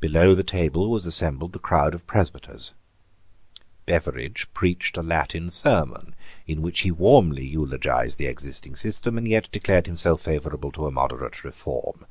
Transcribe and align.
Below 0.00 0.34
the 0.34 0.42
table 0.44 0.90
was 0.90 1.06
assembled 1.06 1.54
the 1.54 1.58
crowd 1.58 1.94
of 1.94 2.06
presbyters. 2.06 2.74
Beveridge 3.86 4.46
preached 4.52 4.98
a 4.98 5.02
Latin 5.02 5.48
sermon, 5.48 6.14
in 6.46 6.60
which 6.60 6.80
he 6.80 6.90
warmly 6.90 7.46
eulogized 7.46 8.18
the 8.18 8.26
existing 8.26 8.76
system, 8.76 9.16
and 9.16 9.26
yet 9.26 9.48
declared 9.50 9.86
himself 9.86 10.20
favourable 10.20 10.70
to 10.72 10.84
a 10.86 10.90
moderate 10.90 11.44
reform. 11.44 12.04